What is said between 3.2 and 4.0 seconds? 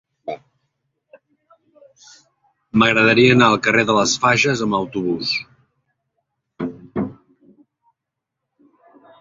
anar al carrer de